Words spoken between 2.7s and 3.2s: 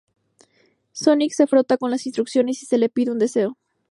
le pide un